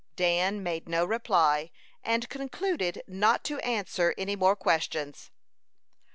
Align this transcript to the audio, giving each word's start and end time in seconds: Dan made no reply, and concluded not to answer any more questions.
Dan 0.15 0.63
made 0.63 0.89
no 0.89 1.05
reply, 1.05 1.69
and 2.03 2.27
concluded 2.27 3.03
not 3.05 3.43
to 3.43 3.59
answer 3.59 4.15
any 4.17 4.35
more 4.35 4.55
questions. 4.55 5.29